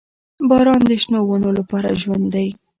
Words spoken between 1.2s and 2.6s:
ونو لپاره ژوند دی.